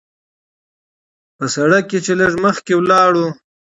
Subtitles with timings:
[1.37, 3.27] پۀ سړک چې لږ مخکښې لاړو